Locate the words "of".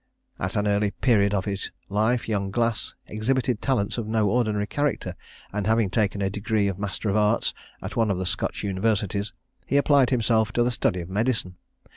1.31-1.45, 3.99-4.07, 6.67-6.79, 7.11-7.15, 8.09-8.17, 11.01-11.09